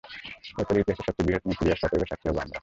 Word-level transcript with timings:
এরপরই 0.51 0.81
ইতিহাসে 0.81 1.03
সবচেয়ে 1.03 1.27
বৃহৎ 1.27 1.43
নিউক্লিয়ার 1.45 1.79
শকওয়েভের 1.81 2.09
স্বাক্ষী 2.09 2.27
হবো 2.29 2.39
আমরা! 2.41 2.57